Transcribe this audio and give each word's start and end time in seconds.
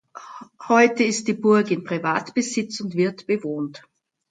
Heute 0.67 1.03
ist 1.03 1.27
die 1.27 1.33
Burg 1.35 1.69
in 1.69 1.83
Privatbesitz 1.83 2.79
und 2.79 2.95
wird 2.95 3.27
bewohnt. 3.27 3.83